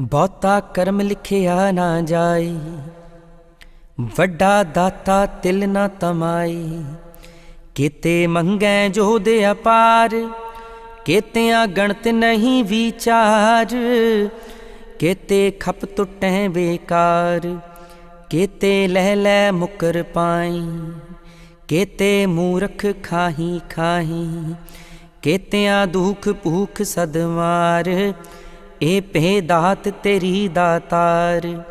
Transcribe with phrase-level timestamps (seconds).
[0.00, 2.56] ਬਹੁਤਾ ਕਰਮ ਲਿਖਿਆ ਨਾ ਜਾਏ
[4.00, 6.84] ਵੱਡਾ ਦਾਤਾ ਤਿਲ ਨਾ ਤਮਾਈ।
[7.74, 10.28] ਕੀਤੇ ਮੰਗੈ ਜੋਦ ਅਪਾਰ।
[11.04, 13.66] ਕੀਤਿਆਂ ਗਣਤ ਨਹੀਂ ਵਿਚਾਰ।
[14.98, 17.58] ਕੀਤੇ ਖਪ ਟੁੱਟੈ ਬੇਕਾਰ।
[18.30, 20.62] ਕੀਤੇ ਲਹਿ ਲੈ ਮੁਕਰ ਪਾਈ।
[21.68, 24.54] ਕੀਤੇ ਮੂਰਖ ਖਾਹੀ ਖਾਹੀ।
[25.22, 28.12] ਕੀਤਿਆਂ ਦੁਖ ਭੂਖ ਸਦਮਾਰ
[28.82, 31.62] ਇਹ ਪੇ ਦਾਤ ਤੇਰੀ ਦਾਤਾਰ।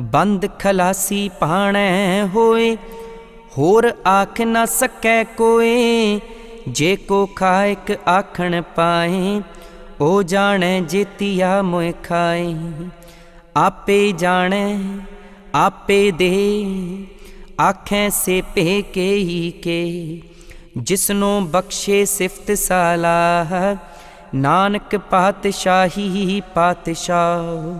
[0.00, 2.76] ਬੰਦ ਖਲਾਸੀ ਪਾਣੈ ਹੋਏ,
[3.58, 6.20] ਹੋਰ ਆਖ ਨਾ ਸਕੈ ਕੋਏ।
[6.68, 9.42] ਜੇ ਕੋ ਖਾਇਕ ਆਖਣ ਪਾਏ,
[10.00, 12.54] ਉਹ ਜਾਣੈ ਜੇਤੀਆ ਮੋਇ ਖਾਏ।
[13.56, 14.78] ਆਪੇ ਜਾਣੈ,
[15.54, 16.66] ਆਪੇ ਦੇ,
[17.60, 20.20] ਆਖੈ ਸੇ ਪੇ ਕੇ ਹੀ ਕੇ।
[20.76, 23.76] ਜਿਸਨੂੰ ਬਖਸ਼ੇ ਸਿਫਤ ਸਾਲਾਹ
[24.35, 27.79] ਨਾਨਕ ਪਾਤਸ਼ਾਹੀ ਪਾਤਸ਼ਾਹ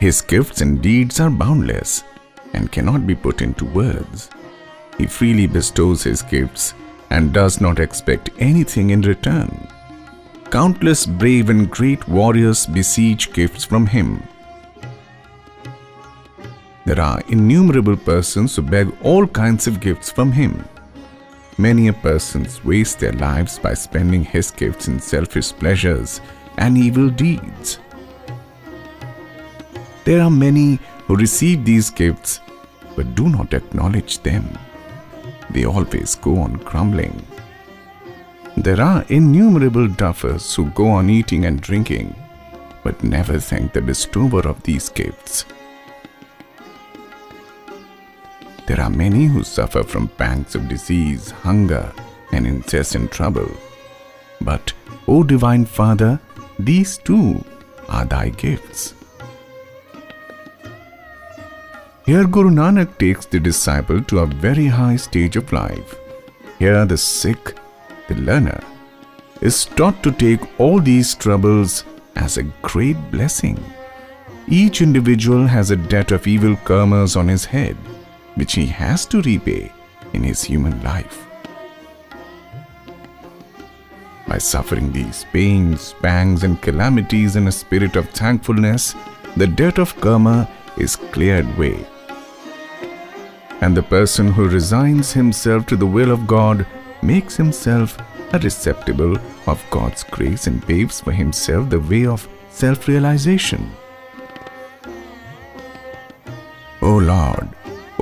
[0.00, 2.04] His gifts and deeds are boundless
[2.54, 4.30] and cannot be put into words.
[4.96, 6.72] He freely bestows his gifts
[7.10, 9.68] and does not expect anything in return.
[10.50, 14.22] Countless brave and great warriors beseech gifts from him.
[16.85, 20.63] there are innumerable persons who beg all kinds of gifts from him.
[21.57, 26.21] Many a persons waste their lives by spending his gifts in selfish pleasures
[26.57, 27.79] and evil deeds.
[30.03, 32.39] There are many who receive these gifts
[32.95, 34.45] but do not acknowledge them.
[35.49, 37.25] They always go on grumbling.
[38.57, 42.15] There are innumerable duffers who go on eating and drinking
[42.83, 45.45] but never thank the bestower of these gifts.
[48.67, 51.91] There are many who suffer from pangs of disease, hunger,
[52.31, 53.49] and incessant trouble.
[54.41, 54.73] But,
[55.07, 56.19] O Divine Father,
[56.57, 57.43] these too
[57.87, 58.93] are thy gifts.
[62.05, 65.95] Here Guru Nanak takes the disciple to a very high stage of life.
[66.59, 67.55] Here the Sikh,
[68.07, 68.63] the learner,
[69.41, 71.83] is taught to take all these troubles
[72.15, 73.63] as a great blessing.
[74.47, 77.75] Each individual has a debt of evil karmas on his head,
[78.35, 79.71] which he has to repay
[80.13, 81.25] in his human life.
[84.27, 88.95] By suffering these pains, pangs, and calamities in a spirit of thankfulness,
[89.37, 91.85] the debt of karma is cleared away
[93.61, 96.65] and the person who resigns himself to the will of God
[97.01, 97.97] makes himself
[98.33, 99.17] a receptacle
[99.47, 103.71] of God's grace and paves for himself the way of self realization.
[106.81, 107.34] O Lord,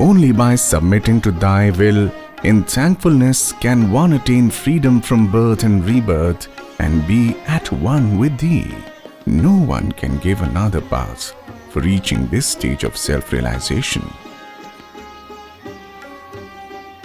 [0.03, 2.11] only by submitting to Thy will
[2.43, 6.49] in thankfulness can one attain freedom from birth and rebirth
[6.81, 8.75] and be at one with Thee.
[9.25, 11.33] No one can give another path
[11.69, 14.03] for reaching this stage of self realization.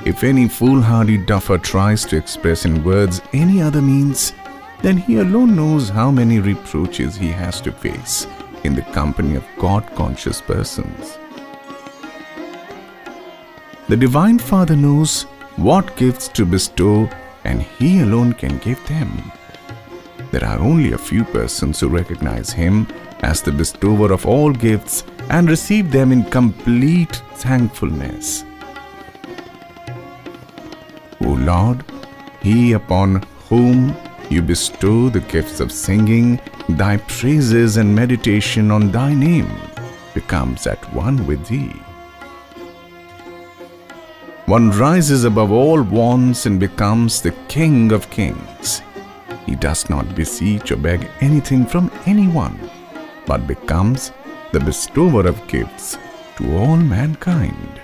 [0.05, 4.33] If any foolhardy duffer tries to express in words any other means,
[4.83, 8.27] then he alone knows how many reproaches he has to face
[8.65, 11.17] in the company of God conscious persons.
[13.89, 15.23] The Divine Father knows
[15.57, 17.09] what gifts to bestow,
[17.45, 19.33] and He alone can give them.
[20.31, 22.87] There are only a few persons who recognize Him
[23.21, 28.45] as the bestower of all gifts and receive them in complete thankfulness.
[31.23, 31.83] O Lord,
[32.43, 33.97] he upon whom
[34.29, 39.51] you bestow the gifts of singing, thy praises and meditation on thy name
[40.13, 41.73] becomes at one with thee.
[44.49, 48.81] One rises above all wants and becomes the King of kings.
[49.45, 52.59] He does not beseech or beg anything from anyone,
[53.27, 54.11] but becomes
[54.53, 55.99] the bestower of gifts
[56.37, 57.79] to all mankind.